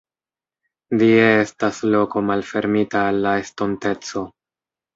Die 1.01 1.09
estas 1.25 1.83
loko 1.97 2.25
malfermita 2.31 3.05
al 3.13 3.23
la 3.29 3.37
estonteco. 3.45 4.27